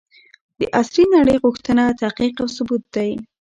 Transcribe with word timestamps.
د 0.59 0.61
عصري 0.79 1.03
نړۍ 1.15 1.35
غوښتنه 1.43 1.83
تحقيق 2.01 2.35
او 2.43 2.47
ثبوت 2.55 2.83
دی. 2.95 3.11